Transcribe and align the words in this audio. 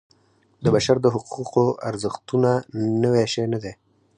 د 0.63 0.65
بشر 0.75 0.97
د 1.01 1.07
حقونو 1.15 1.63
ارزښتونه 1.89 2.51
نوی 3.03 3.25
شی 3.33 3.45
نه 3.53 3.59
دی. 3.63 3.73